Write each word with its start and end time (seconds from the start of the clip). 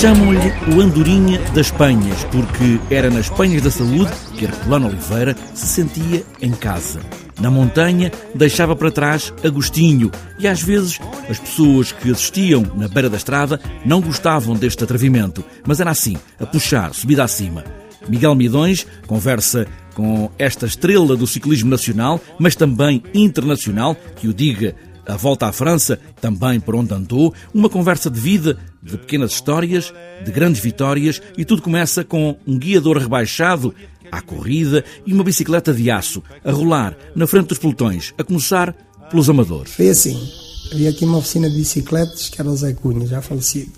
Chamam-lhe 0.00 0.52
o 0.76 0.80
Andorinha 0.80 1.40
das 1.52 1.72
Penhas, 1.72 2.22
porque 2.30 2.78
era 2.88 3.10
nas 3.10 3.28
Penhas 3.30 3.62
da 3.62 3.70
Saúde 3.72 4.12
que 4.36 4.44
Herculano 4.44 4.86
Oliveira 4.86 5.36
se 5.52 5.66
sentia 5.66 6.22
em 6.40 6.52
casa. 6.52 7.00
Na 7.40 7.50
montanha 7.50 8.12
deixava 8.32 8.76
para 8.76 8.92
trás 8.92 9.34
Agostinho 9.42 10.12
e 10.38 10.46
às 10.46 10.62
vezes 10.62 11.00
as 11.28 11.40
pessoas 11.40 11.90
que 11.90 12.12
assistiam 12.12 12.62
na 12.76 12.86
beira 12.86 13.10
da 13.10 13.16
estrada 13.16 13.60
não 13.84 14.00
gostavam 14.00 14.54
deste 14.54 14.84
atrevimento, 14.84 15.44
mas 15.66 15.80
era 15.80 15.90
assim, 15.90 16.16
a 16.38 16.46
puxar, 16.46 16.94
subida 16.94 17.24
acima. 17.24 17.64
Miguel 18.08 18.36
Midões 18.36 18.86
conversa 19.04 19.66
com 19.94 20.30
esta 20.38 20.64
estrela 20.64 21.16
do 21.16 21.26
ciclismo 21.26 21.68
nacional, 21.68 22.20
mas 22.38 22.54
também 22.54 23.02
internacional, 23.12 23.96
que 24.14 24.28
o 24.28 24.32
diga 24.32 24.76
a 25.08 25.16
volta 25.16 25.46
à 25.46 25.52
França, 25.52 25.98
também 26.20 26.60
por 26.60 26.76
onde 26.76 26.92
andou, 26.92 27.32
uma 27.54 27.70
conversa 27.70 28.10
de 28.10 28.20
vida, 28.20 28.58
de 28.82 28.98
pequenas 28.98 29.32
histórias, 29.32 29.92
de 30.22 30.30
grandes 30.30 30.60
vitórias, 30.60 31.20
e 31.36 31.46
tudo 31.46 31.62
começa 31.62 32.04
com 32.04 32.36
um 32.46 32.58
guiador 32.58 32.98
rebaixado 32.98 33.74
à 34.12 34.20
corrida 34.20 34.84
e 35.06 35.12
uma 35.14 35.24
bicicleta 35.24 35.72
de 35.72 35.90
aço 35.90 36.22
a 36.44 36.52
rolar 36.52 36.96
na 37.16 37.26
frente 37.26 37.48
dos 37.48 37.58
pelotões, 37.58 38.12
a 38.18 38.22
começar 38.22 38.74
pelos 39.10 39.30
amadores. 39.30 39.72
Foi 39.72 39.88
assim, 39.88 40.30
havia 40.70 40.90
aqui 40.90 41.06
uma 41.06 41.18
oficina 41.18 41.48
de 41.48 41.56
bicicletas 41.56 42.28
que 42.28 42.38
era 42.38 42.50
o 42.50 42.56
Zé 42.56 42.74
Cunha, 42.74 43.06
já 43.06 43.22
falecido. 43.22 43.72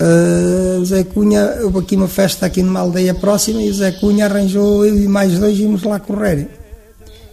Uh, 0.00 0.80
o 0.80 0.84
Zé 0.84 1.04
Cunha, 1.04 1.58
houve 1.62 1.78
aqui 1.78 1.96
uma 1.96 2.08
festa 2.08 2.46
aqui 2.46 2.62
numa 2.62 2.80
aldeia 2.80 3.14
próxima 3.14 3.62
e 3.62 3.70
o 3.70 3.74
Zé 3.74 3.92
Cunha 3.92 4.26
arranjou 4.26 4.84
eu 4.84 4.98
e 4.98 5.08
mais 5.08 5.38
dois 5.38 5.58
e 5.58 5.62
íamos 5.62 5.82
lá 5.82 6.00
correr. 6.00 6.48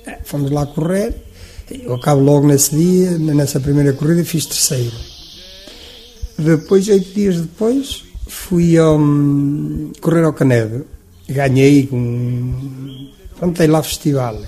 É, 0.05 0.19
fomos 0.23 0.51
lá 0.51 0.65
correr 0.65 1.13
eu 1.69 1.93
acabo 1.93 2.21
logo 2.21 2.47
nesse 2.47 2.75
dia, 2.75 3.17
nessa 3.17 3.59
primeira 3.59 3.93
corrida, 3.93 4.23
fiz 4.23 4.45
terceiro. 4.45 4.95
Depois, 6.37 6.87
oito 6.87 7.13
dias 7.13 7.39
depois, 7.41 8.03
fui 8.27 8.79
um, 8.79 9.91
correr 10.01 10.23
ao 10.23 10.33
Canedo. 10.33 10.85
Ganhei 11.27 11.87
com. 11.87 13.09
Pronto, 13.37 13.65
lá 13.67 13.81
festival. 13.81 14.41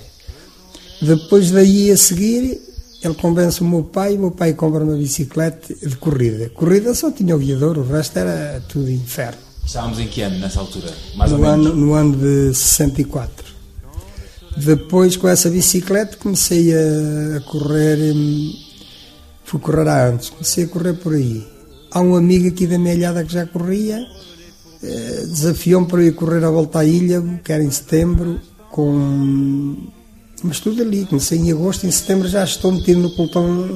Depois 1.00 1.50
daí 1.50 1.90
a 1.90 1.96
seguir, 1.96 2.60
ele 3.02 3.14
convence 3.14 3.60
o 3.60 3.64
meu 3.64 3.84
pai, 3.84 4.16
o 4.16 4.20
meu 4.20 4.30
pai 4.30 4.54
compra 4.54 4.82
uma 4.82 4.96
bicicleta 4.96 5.74
de 5.74 5.96
corrida. 5.96 6.50
Corrida 6.50 6.94
só 6.94 7.10
tinha 7.10 7.36
o 7.36 7.38
guiador, 7.38 7.78
o 7.78 7.86
resto 7.86 8.18
era 8.18 8.62
tudo 8.68 8.90
inferno. 8.90 9.40
Estávamos 9.64 9.98
em 9.98 10.06
que 10.06 10.22
ano 10.22 10.38
nessa 10.38 10.60
altura? 10.60 10.92
Mais 11.16 11.32
no 11.32 11.38
ou 11.38 11.42
menos? 11.42 11.66
Ano, 11.66 11.76
no 11.76 11.94
ano 11.94 12.16
de 12.16 12.54
64. 12.54 13.45
Depois, 14.56 15.16
com 15.16 15.28
essa 15.28 15.50
bicicleta, 15.50 16.16
comecei 16.16 16.72
a, 16.72 17.40
correr. 17.40 18.14
Hum, 18.14 18.52
fui 19.44 19.60
correr 19.60 19.88
antes, 19.88 20.30
comecei 20.30 20.64
a 20.64 20.68
correr 20.68 20.94
por 20.94 21.14
aí. 21.14 21.46
Há 21.90 22.00
um 22.00 22.16
amigo 22.16 22.48
aqui 22.48 22.66
da 22.66 22.78
minha 22.78 23.24
que 23.24 23.32
já 23.32 23.46
corria, 23.46 23.98
eh, 24.82 25.24
desafiou-me 25.26 25.86
para 25.86 26.02
ir 26.02 26.14
correr 26.14 26.42
a 26.44 26.50
volta 26.50 26.80
à 26.80 26.84
ilha, 26.84 27.22
que 27.44 27.52
era 27.52 27.62
em 27.62 27.70
setembro, 27.70 28.40
com. 28.70 29.76
Mas 30.42 30.58
tudo 30.60 30.82
ali, 30.82 31.04
comecei 31.04 31.38
em 31.38 31.52
agosto, 31.52 31.86
em 31.86 31.90
setembro 31.90 32.26
já 32.28 32.42
estou 32.42 32.72
metido 32.72 33.00
no 33.00 33.10
pelotão 33.14 33.68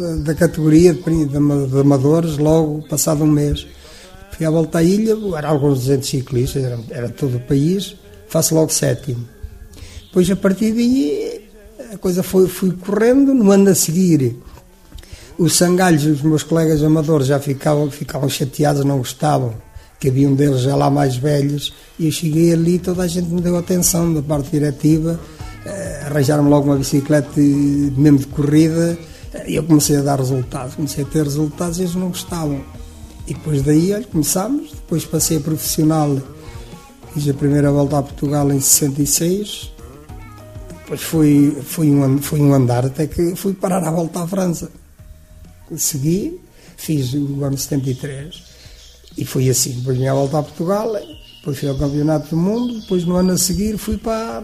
eh, 0.00 0.16
da 0.24 0.34
categoria 0.34 0.92
de, 0.92 1.26
de 1.26 1.80
amadores, 1.80 2.36
logo 2.36 2.86
passado 2.88 3.22
um 3.24 3.30
mês. 3.30 3.66
Fui 4.32 4.44
à 4.44 4.50
volta 4.50 4.78
à 4.78 4.82
ilha, 4.82 5.16
eram 5.36 5.50
alguns 5.50 5.78
200 5.78 6.08
ciclistas, 6.08 6.62
era, 6.64 6.78
era 6.90 7.08
todo 7.08 7.36
o 7.36 7.40
país, 7.40 7.96
faço 8.28 8.54
logo 8.54 8.70
sétimo 8.70 9.35
depois, 10.06 10.30
a 10.30 10.36
partir 10.36 10.72
daí, 10.72 11.42
a 11.92 11.98
coisa 11.98 12.22
foi, 12.22 12.48
fui 12.48 12.72
correndo. 12.72 13.34
No 13.34 13.50
ano 13.50 13.70
a 13.70 13.74
seguir, 13.74 14.36
os 15.38 15.56
sangalhos, 15.56 16.04
os 16.04 16.22
meus 16.22 16.42
colegas 16.42 16.82
amadores, 16.82 17.26
já 17.26 17.38
ficavam, 17.38 17.90
ficavam 17.90 18.28
chateados, 18.28 18.84
não 18.84 18.98
gostavam, 18.98 19.54
que 20.00 20.08
havia 20.08 20.28
um 20.28 20.34
deles 20.34 20.60
já 20.60 20.74
lá 20.76 20.88
mais 20.88 21.16
velhos. 21.16 21.74
E 21.98 22.06
eu 22.06 22.12
cheguei 22.12 22.52
ali, 22.52 22.78
toda 22.78 23.02
a 23.02 23.06
gente 23.06 23.28
me 23.28 23.40
deu 23.40 23.56
atenção 23.56 24.14
da 24.14 24.22
parte 24.22 24.50
diretiva. 24.50 25.18
Eh, 25.64 26.02
arranjaram-me 26.06 26.48
logo 26.48 26.66
uma 26.66 26.76
bicicleta 26.76 27.28
mesmo 27.36 28.18
de 28.18 28.26
corrida 28.26 28.96
e 29.46 29.56
eu 29.56 29.64
comecei 29.64 29.96
a 29.96 30.02
dar 30.02 30.18
resultados. 30.18 30.76
Comecei 30.76 31.04
a 31.04 31.06
ter 31.06 31.24
resultados 31.24 31.78
e 31.78 31.82
eles 31.82 31.94
não 31.94 32.08
gostavam. 32.08 32.64
E 33.26 33.34
depois 33.34 33.62
daí, 33.62 33.92
olha, 33.92 34.04
começámos. 34.04 34.70
Depois 34.70 35.04
passei 35.04 35.38
a 35.38 35.40
profissional. 35.40 36.16
Fiz 37.12 37.28
a 37.28 37.34
primeira 37.34 37.72
volta 37.72 37.98
a 37.98 38.02
Portugal 38.02 38.50
em 38.52 38.60
66 38.60 39.75
depois 40.86 41.02
fui, 41.02 41.50
fui, 41.62 41.90
um, 41.90 42.18
fui 42.22 42.40
um 42.40 42.54
andar 42.54 42.86
até 42.86 43.08
que 43.08 43.34
fui 43.34 43.54
parar 43.54 43.82
à 43.82 43.90
volta 43.90 44.22
à 44.22 44.26
França. 44.28 44.70
Segui, 45.76 46.40
fiz 46.76 47.12
o 47.12 47.42
ano 47.42 47.58
73 47.58 48.40
e 49.18 49.24
foi 49.24 49.50
assim. 49.50 49.72
Depois 49.72 49.98
vim 49.98 50.06
à 50.06 50.14
volta 50.14 50.38
a 50.38 50.42
Portugal, 50.44 50.92
depois 51.38 51.58
fui 51.58 51.68
ao 51.68 51.76
Campeonato 51.76 52.30
do 52.30 52.36
Mundo, 52.36 52.80
depois 52.82 53.04
no 53.04 53.16
ano 53.16 53.32
a 53.32 53.36
seguir 53.36 53.76
fui 53.78 53.96
para, 53.96 54.42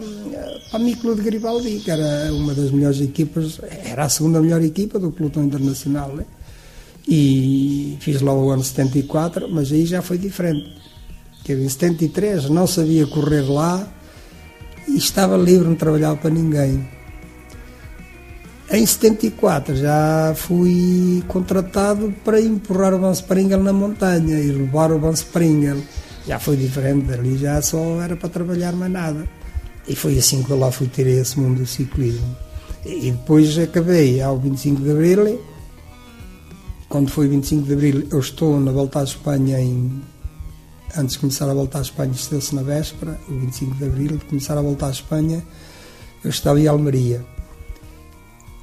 para 0.69 0.77
a 0.77 0.79
Miclo 0.79 1.15
de 1.15 1.21
Garibaldi, 1.21 1.79
que 1.79 1.89
era 1.89 2.33
uma 2.33 2.53
das 2.53 2.71
melhores 2.71 2.99
equipas, 2.99 3.61
era 3.85 4.03
a 4.03 4.09
segunda 4.09 4.41
melhor 4.41 4.61
equipa 4.61 4.99
do 4.99 5.13
pelotão 5.13 5.45
internacional. 5.45 6.09
Né? 6.09 6.25
E 7.07 7.95
fiz 8.01 8.19
lá 8.19 8.33
o 8.33 8.49
ano 8.49 8.63
74, 8.63 9.47
mas 9.49 9.71
aí 9.71 9.85
já 9.85 10.01
foi 10.01 10.17
diferente. 10.17 10.75
Que 11.45 11.53
em 11.53 11.69
73 11.69 12.49
não 12.49 12.67
sabia 12.67 13.07
correr 13.07 13.49
lá, 13.49 13.89
estava 14.97 15.37
livre, 15.37 15.67
não 15.67 15.75
trabalhava 15.75 16.17
para 16.17 16.29
ninguém. 16.29 16.87
Em 18.71 18.85
74 18.85 19.75
já 19.75 20.33
fui 20.35 21.23
contratado 21.27 22.13
para 22.23 22.41
empurrar 22.41 22.93
o 22.93 22.99
Van 22.99 23.11
Springel 23.11 23.61
na 23.61 23.73
montanha 23.73 24.39
e 24.39 24.51
levar 24.51 24.91
o 24.91 24.99
Van 24.99 25.11
Springel. 25.11 25.77
Já 26.25 26.39
foi 26.39 26.55
diferente, 26.55 27.05
dali 27.05 27.37
já 27.37 27.61
só 27.61 28.01
era 28.01 28.15
para 28.15 28.29
trabalhar 28.29 28.73
mais 28.73 28.91
nada. 28.91 29.27
E 29.87 29.95
foi 29.95 30.17
assim 30.17 30.41
que 30.41 30.49
eu 30.49 30.57
lá 30.57 30.71
fui 30.71 30.87
ter 30.87 31.05
esse 31.05 31.39
mundo 31.39 31.59
do 31.59 31.65
ciclismo. 31.67 32.35
E 32.85 33.11
depois 33.11 33.57
acabei 33.57 34.21
ao 34.21 34.39
25 34.39 34.81
de 34.81 34.91
Abril. 34.91 35.41
Quando 36.89 37.11
foi 37.11 37.27
25 37.27 37.67
de 37.67 37.73
Abril, 37.73 38.07
eu 38.11 38.19
estou 38.19 38.59
na 38.59 38.71
volta 38.71 39.01
à 39.01 39.03
Espanha 39.03 39.59
em 39.59 40.01
antes 40.97 41.13
de 41.13 41.19
começar 41.19 41.49
a 41.49 41.53
voltar 41.53 41.79
à 41.79 41.81
Espanha, 41.81 42.11
esteve-se 42.13 42.53
na 42.55 42.61
véspera, 42.61 43.19
o 43.27 43.33
25 43.33 43.75
de 43.75 43.85
abril, 43.85 44.17
de 44.17 44.25
começar 44.25 44.57
a 44.57 44.61
voltar 44.61 44.87
à 44.87 44.91
Espanha, 44.91 45.43
eu 46.23 46.29
estava 46.29 46.59
em 46.59 46.67
Almeria. 46.67 47.25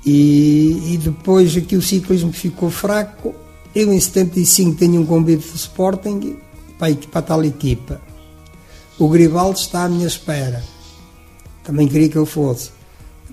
E, 0.04 0.94
e 0.94 0.98
depois 0.98 1.56
aqui 1.56 1.76
o 1.76 1.82
ciclismo 1.82 2.32
ficou 2.32 2.70
fraco. 2.70 3.34
Eu, 3.74 3.92
em 3.92 4.00
75, 4.00 4.76
tenho 4.76 5.00
um 5.00 5.06
convite 5.06 5.46
do 5.46 5.56
Sporting 5.56 6.36
para, 6.78 6.94
para 6.94 7.18
a 7.18 7.22
tal 7.22 7.44
equipa. 7.44 8.00
O 8.98 9.08
Gribaldo 9.08 9.58
está 9.58 9.84
à 9.84 9.88
minha 9.88 10.06
espera. 10.06 10.62
Também 11.62 11.86
queria 11.86 12.08
que 12.08 12.16
eu 12.16 12.26
fosse. 12.26 12.70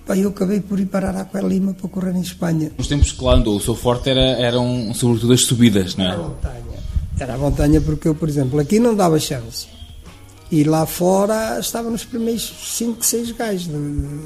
eu 0.09 0.29
acabei 0.29 0.59
por 0.59 0.79
ir 0.79 0.85
parar 0.85 1.15
a 1.15 1.21
Aqua 1.21 1.41
Lima 1.41 1.73
para 1.73 1.89
correr 1.89 2.15
em 2.15 2.21
Espanha. 2.21 2.71
Nos 2.77 2.87
tempos 2.87 3.11
que 3.11 3.23
lá 3.23 3.35
andou, 3.35 3.55
o 3.55 3.61
seu 3.61 3.75
forte 3.75 4.09
era, 4.09 4.21
eram 4.21 4.93
sobretudo 4.93 5.33
as 5.33 5.41
subidas, 5.41 5.95
não 5.95 6.05
é? 6.05 6.11
A 6.11 6.17
montanha. 6.17 6.67
Era 7.19 7.33
a 7.33 7.37
montanha 7.37 7.81
porque 7.81 8.07
eu, 8.07 8.15
por 8.15 8.29
exemplo, 8.29 8.59
aqui 8.59 8.79
não 8.79 8.95
dava 8.95 9.19
chance. 9.19 9.67
E 10.51 10.63
lá 10.63 10.85
fora 10.85 11.59
estava 11.59 11.89
nos 11.89 12.05
primeiros 12.05 12.53
5, 12.77 13.03
6 13.03 13.31
gajos 13.31 13.69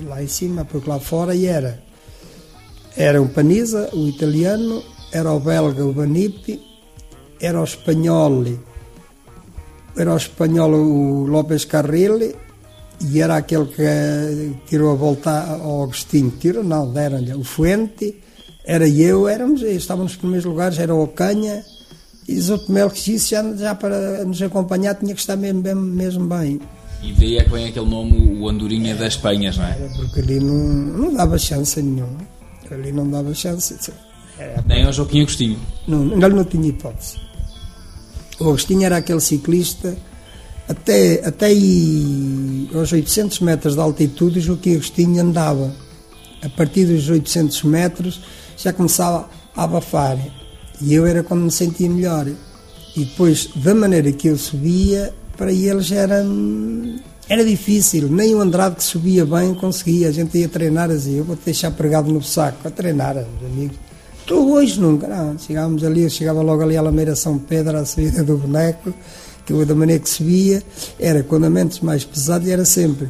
lá 0.05 0.21
em 0.21 0.27
cima, 0.27 0.65
porque 0.65 0.89
lá 0.89 0.99
fora 0.99 1.33
e 1.33 1.45
era. 1.45 1.81
Era 2.95 3.21
o 3.21 3.29
Paniza, 3.29 3.89
o 3.93 4.07
italiano, 4.07 4.83
era 5.11 5.31
o 5.31 5.39
belga, 5.39 5.83
o 5.83 5.93
Banipi, 5.93 6.61
era 7.39 7.59
o 7.59 7.63
espanhol, 7.63 8.45
era 9.97 10.13
o 10.13 10.17
espanhol 10.17 10.71
o 10.73 11.25
López 11.25 11.65
Carril 11.65 12.35
e 12.99 13.19
era 13.19 13.37
aquele 13.37 13.65
que 13.65 14.55
tirou 14.67 14.91
a 14.91 14.95
volta 14.95 15.31
ao 15.63 15.83
Agostinho. 15.83 16.31
Tirou, 16.31 16.63
não, 16.63 16.91
deram-lhe 16.91 17.33
o 17.33 17.43
Fuente, 17.43 18.21
era 18.63 18.87
eu, 18.87 19.27
éramos, 19.27 19.63
estávamos 19.63 20.11
nos 20.11 20.19
primeiros 20.19 20.45
lugares, 20.45 20.77
era 20.77 20.93
o 20.93 21.01
Ocanha 21.01 21.63
e 22.31 22.41
Zoto 22.41 22.71
Mel 22.71 22.89
que 22.89 23.01
disse 23.01 23.31
já, 23.31 23.43
já 23.55 23.75
para 23.75 24.23
nos 24.25 24.41
acompanhar 24.41 24.95
tinha 24.95 25.13
que 25.13 25.19
estar 25.19 25.35
mesmo, 25.35 25.61
mesmo, 25.61 25.81
mesmo 25.81 26.25
bem. 26.25 26.59
E 27.03 27.13
daí 27.13 27.37
é 27.37 27.43
que 27.43 27.49
vem 27.49 27.65
aquele 27.65 27.87
nome, 27.87 28.39
o 28.39 28.47
Andorinha 28.47 28.95
das 28.95 29.17
Penhas, 29.17 29.57
não 29.57 29.65
é? 29.65 29.71
Era 29.71 29.89
porque 29.95 30.19
ali 30.19 30.39
não, 30.39 30.55
não 30.55 31.13
dava 31.13 31.37
chance 31.37 31.81
nenhuma. 31.81 32.17
Ali 32.69 32.91
não 32.91 33.09
dava 33.09 33.33
chance. 33.33 33.75
Era, 34.37 34.63
Nem 34.65 34.85
ao 34.85 34.93
Joaquim 34.93 35.21
Agostinho. 35.21 35.59
Não, 35.87 36.13
ele 36.13 36.29
não 36.29 36.45
tinha 36.45 36.69
hipótese. 36.69 37.17
O 38.39 38.45
Agostinho 38.45 38.85
era 38.85 38.97
aquele 38.97 39.19
ciclista, 39.19 39.95
até, 40.69 41.25
até 41.25 41.47
aí, 41.47 42.69
aos 42.73 42.91
800 42.91 43.41
metros 43.41 43.75
de 43.75 43.81
altitude, 43.81 44.39
o 44.39 44.41
Joaquim 44.41 44.75
Agostinho 44.75 45.21
andava. 45.21 45.71
A 46.41 46.49
partir 46.49 46.85
dos 46.85 47.09
800 47.09 47.63
metros 47.63 48.21
já 48.57 48.71
começava 48.71 49.29
a 49.55 49.63
abafar. 49.63 50.17
E 50.81 50.93
eu 50.93 51.05
era 51.05 51.23
quando 51.23 51.41
me 51.41 51.51
sentia 51.51 51.89
melhor. 51.89 52.27
E 52.95 53.05
depois, 53.05 53.49
da 53.55 53.73
maneira 53.73 54.11
que 54.11 54.27
eu 54.27 54.37
subia, 54.37 55.13
para 55.37 55.51
eles 55.51 55.91
era, 55.91 56.23
era 57.29 57.45
difícil. 57.45 58.09
Nem 58.09 58.35
o 58.35 58.41
Andrade 58.41 58.75
que 58.75 58.83
subia 58.83 59.25
bem 59.25 59.53
conseguia. 59.53 60.09
A 60.09 60.11
gente 60.11 60.37
ia 60.37 60.49
treinar 60.49 60.89
assim, 60.89 61.17
eu 61.17 61.23
vou-te 61.23 61.43
deixar 61.45 61.71
pregado 61.71 62.11
no 62.11 62.21
saco, 62.21 62.67
a 62.67 62.71
treinar, 62.71 63.17
amigos. 63.17 63.77
Tu 64.25 64.53
hoje 64.53 64.79
nunca, 64.79 65.07
não. 65.07 65.37
Chegávamos 65.37 65.83
ali, 65.83 66.03
eu 66.03 66.09
chegava 66.09 66.41
logo 66.41 66.61
ali 66.61 66.77
à 66.77 66.81
Lameira 66.81 67.15
São 67.15 67.37
Pedro, 67.37 67.77
à 67.77 67.85
saída 67.85 68.23
do 68.23 68.37
boneco, 68.37 68.93
que 69.45 69.53
eu 69.53 69.65
da 69.65 69.75
maneira 69.75 70.01
que 70.01 70.09
se 70.09 70.23
via, 70.23 70.63
era 70.99 71.23
com 71.23 71.35
andamentos 71.35 71.79
mais 71.79 72.03
pesados 72.03 72.47
e 72.47 72.51
era 72.51 72.65
sempre. 72.65 73.09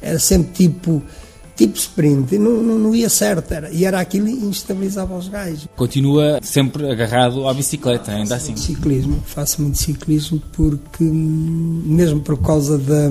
Era 0.00 0.18
sempre 0.18 0.52
tipo 0.52 1.02
tipo 1.56 1.76
sprint, 1.76 2.36
não, 2.38 2.62
não, 2.62 2.78
não, 2.78 2.94
ia 2.94 3.08
certo, 3.08 3.52
era, 3.52 3.70
e 3.70 3.84
era 3.84 4.00
aquilo 4.00 4.26
que 4.26 4.44
instabilizava 4.44 5.16
os 5.16 5.28
gajos. 5.28 5.68
Continua 5.76 6.40
sempre 6.42 6.90
agarrado 6.90 7.46
à 7.48 7.54
bicicleta, 7.54 8.10
ainda 8.10 8.36
assim? 8.36 8.56
Ciclismo, 8.56 9.22
faço 9.24 9.62
muito 9.62 9.78
ciclismo 9.78 10.42
porque, 10.52 11.04
mesmo 11.04 12.20
por 12.20 12.38
causa 12.38 12.76
da, 12.76 13.08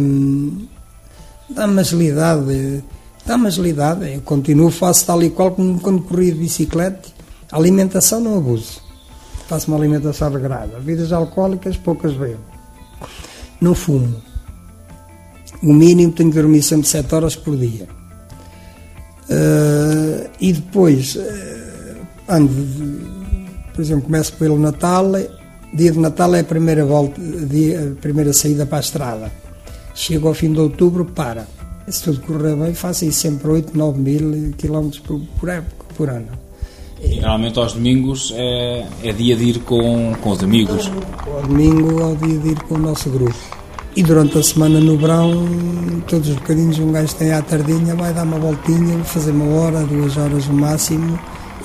da 1.49 1.65
agilidade, 1.65 2.83
da 3.25 3.35
agilidade, 3.35 4.13
eu 4.13 4.21
continuo, 4.21 4.69
faço 4.69 5.05
tal 5.05 5.23
e 5.23 5.29
qual 5.29 5.51
como 5.51 5.79
quando 5.79 6.01
corri 6.01 6.31
de 6.31 6.39
bicicleta, 6.39 7.09
a 7.49 7.57
alimentação 7.57 8.19
não 8.19 8.37
abuso, 8.37 8.81
faço 9.47 9.69
uma 9.69 9.77
alimentação 9.77 10.29
regrada, 10.29 10.79
bebidas 10.79 11.13
alcoólicas 11.13 11.77
poucas 11.77 12.13
bebo, 12.13 12.41
não 13.61 13.73
fumo, 13.73 14.21
o 15.61 15.71
mínimo 15.71 16.11
tenho 16.11 16.29
que 16.29 16.35
dormir 16.35 16.61
sempre 16.61 16.85
7 16.85 17.15
horas 17.15 17.37
por 17.37 17.55
dia 17.55 17.87
Uh, 19.29 20.29
e 20.39 20.53
depois, 20.53 21.15
uh, 21.15 22.07
ando, 22.27 22.51
por 23.73 23.81
exemplo, 23.81 24.03
começo 24.03 24.33
pelo 24.33 24.59
Natal, 24.59 25.11
dia 25.73 25.91
de 25.91 25.99
Natal 25.99 26.35
é 26.35 26.41
a 26.41 26.43
primeira, 26.43 26.85
volta, 26.85 27.19
dia, 27.21 27.93
a 27.93 28.01
primeira 28.01 28.33
saída 28.33 28.65
para 28.65 28.77
a 28.77 28.81
estrada. 28.81 29.31
Chego 29.95 30.27
ao 30.27 30.33
fim 30.33 30.51
de 30.51 30.59
outubro, 30.59 31.05
para. 31.05 31.47
Se 31.87 32.03
tudo 32.03 32.21
correr 32.21 32.55
bem, 32.55 32.73
faço 32.73 33.05
isso 33.05 33.19
sempre 33.19 33.49
8, 33.49 33.77
9 33.77 33.99
mil 33.99 34.53
quilómetros 34.57 35.01
por, 35.01 35.19
por 35.39 35.49
época, 35.49 35.85
por 35.95 36.09
ano. 36.09 36.43
Normalmente 37.15 37.59
aos 37.59 37.73
domingos 37.73 38.33
é, 38.35 38.85
é, 39.03 39.11
dia 39.11 39.35
de 39.35 39.43
ir 39.43 39.59
com, 39.59 40.13
com 40.21 40.29
os 40.29 40.41
amigos. 40.41 40.89
Ao 41.27 41.41
domingo 41.41 41.99
é 41.99 42.05
o 42.05 42.15
dia 42.15 42.39
de 42.39 42.49
ir 42.49 42.63
com 42.63 42.75
o 42.75 42.79
nosso 42.79 43.09
grupo. 43.09 43.62
E 43.95 44.01
durante 44.01 44.39
a 44.39 44.43
semana 44.43 44.79
no 44.79 44.97
verão, 44.97 45.47
todos 46.07 46.29
os 46.29 46.35
bocadinhos 46.35 46.79
um 46.79 46.91
gajo 46.91 47.13
tem 47.15 47.31
à 47.31 47.43
tardinha, 47.43 47.93
vai 47.93 48.11
dar 48.11 48.23
uma 48.23 48.39
voltinha, 48.39 49.03
fazer 49.03 49.29
uma 49.31 49.45
hora, 49.45 49.83
duas 49.83 50.17
horas 50.17 50.47
no 50.47 50.55
máximo 50.55 51.19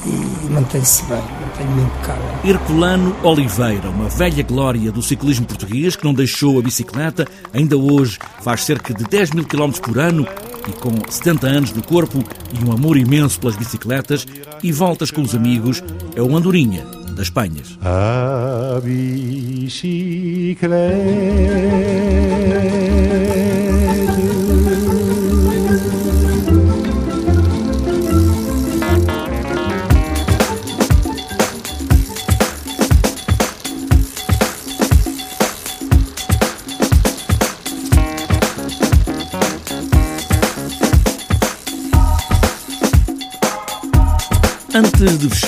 e 0.04 0.52
mantém-se 0.52 1.02
bem, 1.04 1.22
mantém-me 1.40 1.82
impecável. 1.82 2.25
Herculano 2.44 3.16
Oliveira, 3.22 3.88
uma 3.88 4.10
velha 4.10 4.42
glória 4.42 4.92
do 4.92 5.02
ciclismo 5.02 5.46
português 5.46 5.96
que 5.96 6.04
não 6.04 6.12
deixou 6.12 6.58
a 6.58 6.62
bicicleta, 6.62 7.26
ainda 7.52 7.78
hoje 7.78 8.19
faz 8.42 8.64
cerca 8.64 8.92
de 8.92 9.04
10 9.04 9.30
mil 9.30 9.44
quilómetros 9.44 9.80
por 9.80 9.98
ano 9.98 10.28
e 10.69 10.72
com 10.72 10.92
70 11.08 11.46
anos 11.46 11.72
no 11.72 11.82
corpo 11.82 12.22
e 12.52 12.62
um 12.62 12.72
amor 12.72 12.98
imenso 12.98 13.40
pelas 13.40 13.56
bicicletas 13.56 14.26
e 14.62 14.70
voltas 14.70 15.10
com 15.10 15.22
os 15.22 15.34
amigos, 15.34 15.82
é 16.14 16.20
o 16.20 16.36
Andorinha 16.36 16.98
das 17.19 17.31
Penhas. 17.31 17.76
A 17.82 18.81
bicicleta 18.81 20.09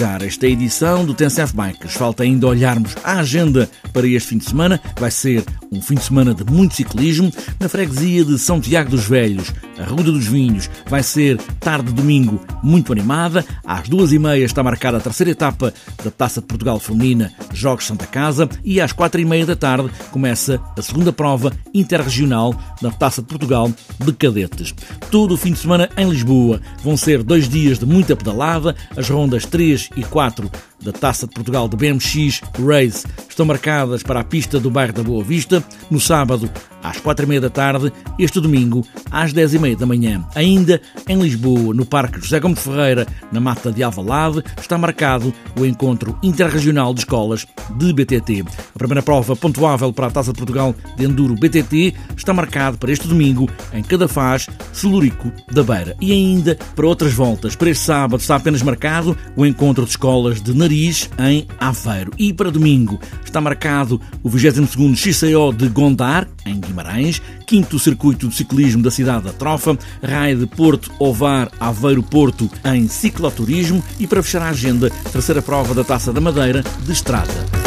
fechar 0.01 0.23
esta 0.23 0.47
edição 0.47 1.05
do 1.05 1.13
TNCF 1.13 1.55
Bikes, 1.55 1.93
falta 1.93 2.23
ainda 2.23 2.47
olharmos 2.47 2.97
a 3.05 3.19
agenda 3.19 3.69
para 3.93 4.07
este 4.07 4.31
fim 4.31 4.39
de 4.39 4.47
semana. 4.47 4.81
Vai 4.99 5.11
ser 5.11 5.45
um 5.71 5.83
fim 5.83 5.95
de 5.95 6.03
semana 6.03 6.33
de 6.33 6.43
muito 6.51 6.75
ciclismo 6.75 7.31
na 7.61 7.69
freguesia 7.69 8.25
de 8.25 8.39
São 8.39 8.61
Tiago 8.61 8.89
dos 8.89 9.05
Velhos, 9.05 9.53
a 9.79 9.85
Ruda 9.85 10.11
dos 10.11 10.27
Vinhos. 10.27 10.71
Vai 10.87 11.03
ser 11.03 11.37
tarde 11.61 11.89
de 11.89 11.93
domingo 11.93 12.41
muito 12.63 12.93
animada. 12.93 13.45
Às 13.63 13.91
duas 13.91 14.11
e 14.11 14.19
meia 14.19 14.43
está 14.43 14.63
marcada 14.63 14.97
a 14.97 15.01
terceira 15.01 15.33
etapa 15.33 15.73
da 16.03 16.11
Taça 16.11 16.41
de 16.41 16.47
Portugal 16.47 16.81
Feminina 16.81 17.31
Jogos 17.53 17.87
Santa 17.87 18.07
Casa 18.07 18.49
e 18.65 18.81
às 18.81 18.93
quatro 18.93 19.21
e 19.21 19.25
meia 19.27 19.45
da 19.45 19.55
tarde 19.55 19.91
começa 20.11 20.59
a 20.79 20.83
segunda 20.83 21.13
prova 21.13 21.53
interregional 21.75 22.55
da 22.81 22.91
Taça 22.91 23.21
de 23.21 23.29
Portugal 23.29 23.71
de 23.99 24.13
Cadetes. 24.15 24.75
Todo 25.11 25.35
o 25.35 25.37
fim 25.37 25.53
de 25.53 25.59
semana 25.59 25.91
em 25.95 26.09
Lisboa. 26.09 26.59
Vão 26.83 26.97
ser 26.97 27.23
dois 27.23 27.49
dias 27.49 27.79
de 27.79 27.85
muita 27.85 28.17
pedalada. 28.17 28.75
As 28.97 29.09
rondas 29.09 29.45
3 29.45 29.90
e 29.95 30.03
4 30.03 30.51
da 30.83 30.93
Taça 30.93 31.27
de 31.27 31.35
Portugal 31.35 31.69
de 31.69 31.77
BMX 31.77 32.41
Race 32.59 33.07
estão 33.29 33.47
marcadas 33.47 34.03
para 34.03 34.21
a 34.21 34.25
pista 34.25 34.59
do 34.59 34.71
bairro 34.71 34.93
da 34.93 35.03
Boa 35.03 35.23
Vista 35.23 35.63
no 35.91 36.01
sábado 36.01 36.51
às 36.83 36.99
quatro 36.99 37.27
e 37.27 37.29
meia 37.29 37.41
da 37.41 37.51
tarde, 37.51 37.93
este 38.19 38.41
domingo 38.41 38.87
às 39.11 39.33
dez 39.33 39.55
e 39.55 39.59
meia 39.59 39.77
da 39.77 39.87
manhã. 39.87 40.25
Ainda 40.35 40.81
em 41.09 41.21
Lisboa, 41.21 41.75
no 41.75 41.85
Parque 41.85 42.21
José 42.21 42.41
Gomes 42.41 42.61
Ferreira, 42.61 43.07
na 43.31 43.41
Mata 43.41 43.71
de 43.71 43.83
Alvalade, 43.83 44.43
está 44.59 44.79
marcado 44.79 45.33
o 45.59 45.67
encontro 45.67 46.19
interregional 46.23 46.95
de 46.95 47.01
escolas 47.01 47.47
de 47.77 47.93
BTT. 47.93 48.45
A 48.75 48.79
primeira 48.79 49.03
prova 49.03 49.37
pontuável 49.37 49.93
para 49.93 50.07
a 50.07 50.11
Taça 50.11 50.33
de 50.33 50.39
Portugal 50.39 50.75
de 50.97 51.05
Enduro 51.05 51.35
BTT 51.35 51.95
está 52.17 52.33
marcado 52.33 52.79
para 52.79 52.93
este 52.93 53.07
domingo 53.07 53.49
em 53.73 53.83
Cadafaz, 53.83 54.49
Celurico 54.73 55.31
da 55.53 55.63
Beira. 55.63 55.97
E 56.01 56.13
ainda 56.13 56.57
para 56.75 56.87
outras 56.87 57.13
voltas. 57.13 57.55
Para 57.55 57.71
este 57.71 57.85
sábado 57.85 58.21
está 58.21 58.37
apenas 58.37 58.63
marcado 58.63 59.17
o 59.37 59.45
encontro 59.45 59.85
de 59.85 59.91
escolas 59.91 60.41
de 60.41 60.55
Nariz 60.55 60.70
em 61.19 61.47
Aveiro. 61.59 62.13
E 62.19 62.33
para 62.33 62.51
domingo 62.51 63.01
está 63.25 63.41
marcado 63.41 64.01
o 64.23 64.31
22º 64.31 64.97
XCO 64.97 65.53
de 65.53 65.69
Gondar, 65.69 66.29
em 66.47 66.61
Guimarães, 66.61 67.21
quinto 67.47 67.79
circuito 67.79 68.29
de 68.29 68.35
ciclismo 68.35 68.83
da 68.83 68.91
cidade 68.91 69.25
da 69.25 69.33
Trofa, 69.33 69.77
raio 70.03 70.39
de 70.39 70.47
Porto, 70.47 70.91
Ovar, 70.99 71.51
Aveiro, 71.59 72.03
Porto 72.03 72.51
em 72.65 72.89
cicloturismo 72.89 73.83
e 73.99 74.07
para 74.07 74.23
fechar 74.23 74.43
a 74.43 74.51
agenda, 74.51 74.91
terceira 75.13 75.43
prova 75.43 75.75
da 75.75 75.85
Taça 75.85 76.13
da 76.13 76.21
Madeira 76.21 76.63
de 76.85 76.93
Estrada. 76.93 77.61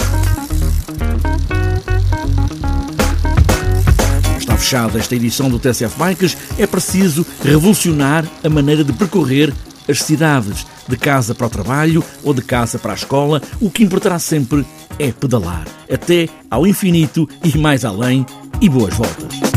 Fechada 4.64 4.98
esta 4.98 5.14
edição 5.14 5.50
do 5.50 5.60
TSF 5.60 6.00
Bikes, 6.00 6.38
é 6.58 6.66
preciso 6.66 7.26
revolucionar 7.44 8.26
a 8.42 8.50
maneira 8.50 8.82
de 8.82 8.94
percorrer 8.94 9.54
as 9.88 10.02
cidades, 10.02 10.66
de 10.88 10.98
casa 10.98 11.34
para 11.34 11.48
o 11.48 11.50
trabalho 11.50 12.04
ou 12.24 12.34
de 12.34 12.42
casa 12.42 12.78
para 12.78 12.92
a 12.92 12.96
escola, 12.96 13.42
o 13.60 13.70
que 13.70 13.84
importará 13.84 14.20
sempre 14.20 14.66
é 15.00 15.12
pedalar, 15.12 15.66
até 15.92 16.28
ao 16.50 16.68
infinito 16.68 17.28
e 17.44 17.58
mais 17.58 17.86
além, 17.86 18.26
e 18.62 18.70
boas 18.70 18.94
voltas. 18.96 19.53